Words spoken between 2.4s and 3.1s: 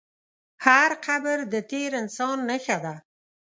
نښه ده.